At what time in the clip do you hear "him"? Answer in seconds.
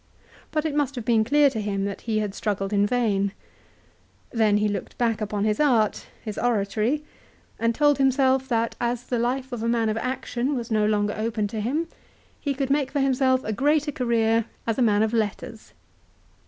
1.61-1.85, 11.61-11.87